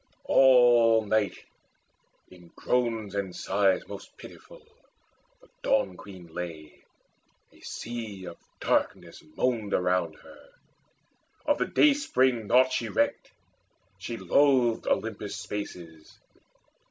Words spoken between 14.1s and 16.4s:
loathed Olympus' spaces.